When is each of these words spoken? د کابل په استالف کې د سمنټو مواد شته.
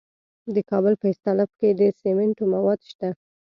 د 0.55 0.57
کابل 0.69 0.93
په 1.01 1.05
استالف 1.13 1.49
کې 1.59 1.69
د 1.79 1.81
سمنټو 1.99 2.43
مواد 2.53 2.79
شته. 2.91 3.09